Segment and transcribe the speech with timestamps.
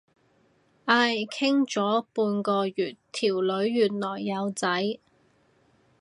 [0.85, 4.97] 唉，傾咗半個月，條女原來有仔。